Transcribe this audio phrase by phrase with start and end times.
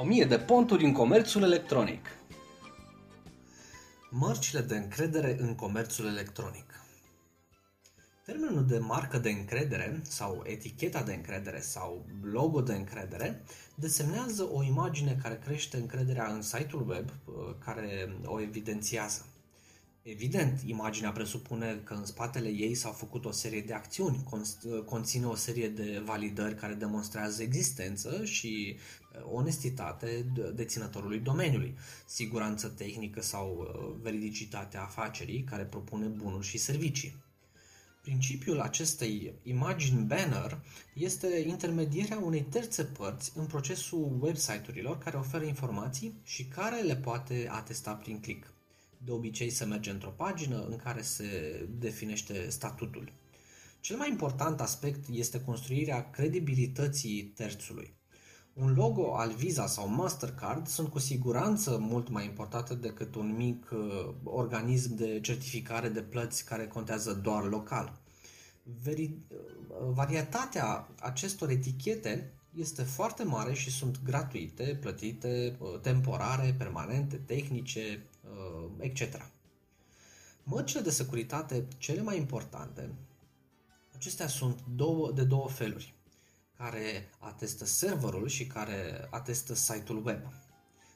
[0.00, 2.06] 1000 de ponturi în comerțul electronic.
[4.10, 6.64] Mărcile de încredere în comerțul electronic.
[8.24, 13.42] Termenul de marcă de încredere sau eticheta de încredere sau logo de încredere
[13.74, 17.10] desemnează o imagine care crește încrederea în site-ul web
[17.64, 19.24] care o evidențiază.
[20.02, 24.24] Evident, imaginea presupune că în spatele ei s-au făcut o serie de acțiuni,
[24.84, 33.20] conține o serie de validări care demonstrează existență și uh, onestitate deținătorului domeniului, siguranță tehnică
[33.20, 37.16] sau uh, veridicitatea afacerii care propune bunuri și servicii.
[38.02, 40.60] Principiul acestei imagini banner
[40.94, 47.48] este intermedierea unei terțe părți în procesul website-urilor care oferă informații și care le poate
[47.50, 48.52] atesta prin click
[49.04, 51.26] de obicei se merge într-o pagină în care se
[51.78, 53.12] definește statutul.
[53.80, 57.98] Cel mai important aspect este construirea credibilității terțului.
[58.52, 63.70] Un logo al Visa sau Mastercard sunt cu siguranță mult mai importante decât un mic
[63.72, 68.00] uh, organism de certificare de plăți care contează doar local.
[68.82, 77.16] Veri- uh, varietatea acestor etichete este foarte mare și sunt gratuite, plătite, uh, temporare, permanente,
[77.16, 78.19] tehnice, uh,
[78.82, 79.30] etc.
[80.42, 82.90] Mărcile de securitate cele mai importante,
[83.94, 85.94] acestea sunt două, de două feluri,
[86.56, 90.20] care atestă serverul și care atestă site-ul web.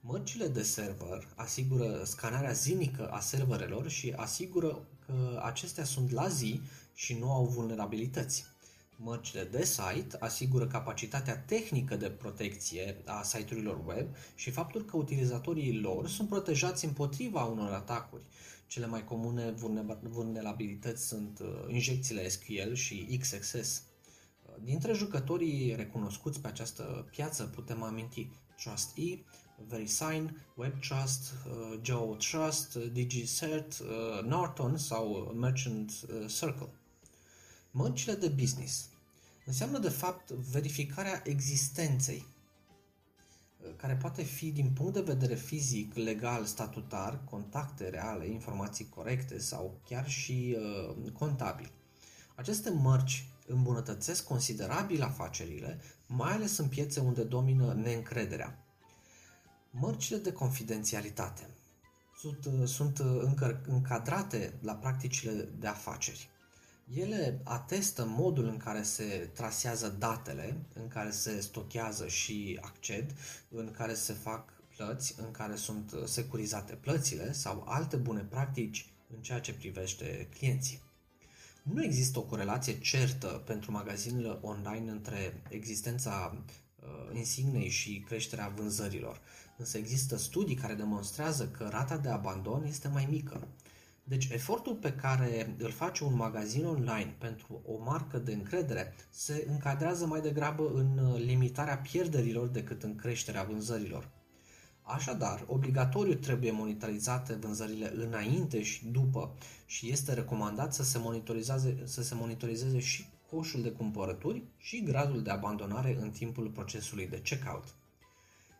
[0.00, 6.60] Mărcile de server asigură scanarea zilnică a serverelor și asigură că acestea sunt la zi
[6.94, 8.44] și nu au vulnerabilități.
[8.98, 15.80] Mărcile de site asigură capacitatea tehnică de protecție a site-urilor web și faptul că utilizatorii
[15.80, 18.22] lor sunt protejați împotriva unor atacuri.
[18.66, 19.54] Cele mai comune
[20.02, 23.82] vulnerabilități sunt uh, injecțiile SQL și XXS.
[24.62, 29.24] Dintre jucătorii recunoscuți pe această piață putem aminti TrustE,
[29.68, 35.92] VeriSign, WebTrust, uh, GeoTrust, DigiCert, uh, Norton sau Merchant
[36.26, 36.70] Circle.
[37.70, 38.88] Mărcile de business
[39.46, 42.26] înseamnă de fapt verificarea existenței,
[43.76, 49.80] care poate fi din punct de vedere fizic, legal, statutar, contacte reale, informații corecte sau
[49.88, 51.70] chiar și uh, contabil.
[52.34, 58.66] Aceste mărci îmbunătățesc considerabil afacerile, mai ales în piețe unde domină neîncrederea.
[59.70, 61.48] Mărcile de confidențialitate
[62.16, 66.28] sunt, uh, sunt uh, încă încadrate la practicile de afaceri.
[66.94, 73.14] Ele atestă modul în care se trasează datele, în care se stochează și acced,
[73.48, 79.22] în care se fac plăți, în care sunt securizate plățile sau alte bune practici în
[79.22, 80.82] ceea ce privește clienții.
[81.62, 86.44] Nu există o corelație certă pentru magazinele online între existența
[86.80, 89.20] uh, insignei și creșterea vânzărilor,
[89.56, 93.48] însă există studii care demonstrează că rata de abandon este mai mică.
[94.08, 99.46] Deci efortul pe care îl face un magazin online pentru o marcă de încredere se
[99.48, 104.08] încadrează mai degrabă în uh, limitarea pierderilor decât în creșterea vânzărilor.
[104.82, 109.34] Așadar, obligatoriu trebuie monitorizate vânzările înainte și după
[109.66, 115.22] și este recomandat să se monitorizeze, să se monitorizeze și coșul de cumpărături și gradul
[115.22, 117.74] de abandonare în timpul procesului de checkout.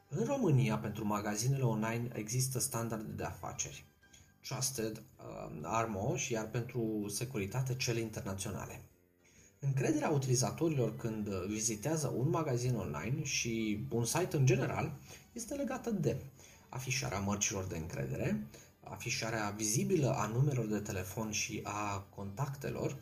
[0.08, 3.84] În România, pentru magazinele online există standarde de afaceri.
[4.48, 8.80] Trusted uh, Armo, iar pentru securitate cele internaționale.
[9.58, 14.98] Încrederea utilizatorilor când vizitează un magazin online și un site în general
[15.32, 16.16] este legată de
[16.68, 18.46] afișarea mărcilor de încredere,
[18.80, 22.96] afișarea vizibilă a numerelor de telefon și a contactelor,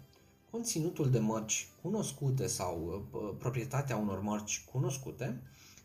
[0.51, 5.43] conținutul de mărci cunoscute sau uh, proprietatea unor mărci cunoscute,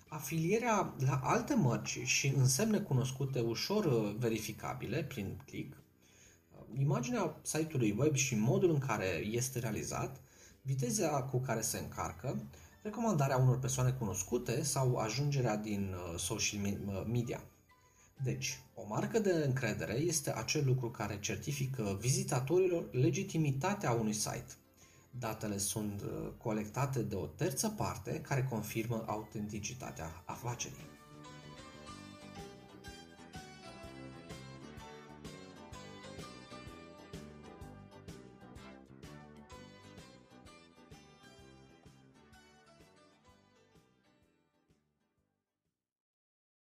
[0.10, 7.96] afilierea la alte mărci și însemne cunoscute ușor uh, verificabile prin click, uh, imaginea site-ului
[7.98, 10.22] web și modul în care este realizat,
[10.62, 12.44] viteza cu care se încarcă,
[12.84, 16.62] recomandarea unor persoane cunoscute sau ajungerea din uh, social
[17.08, 17.44] media.
[18.24, 24.54] Deci, o marcă de încredere este acel lucru care certifică vizitatorilor legitimitatea unui site–
[25.10, 30.99] Datele sunt uh, colectate de o terță parte care confirmă autenticitatea afacerii.